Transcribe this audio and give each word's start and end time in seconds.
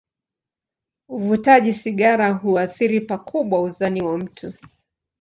Uvutaji 1.09 1.73
sigara 1.73 2.29
huathiri 2.31 3.01
pakubwa 3.01 3.61
uzani 3.61 4.01
wa 4.01 4.17
mtu. 4.17 4.53